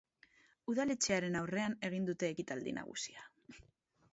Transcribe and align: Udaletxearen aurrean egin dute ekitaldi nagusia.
Udaletxearen 0.73 1.37
aurrean 1.41 1.75
egin 1.91 2.07
dute 2.09 2.31
ekitaldi 2.37 2.75
nagusia. 2.79 3.29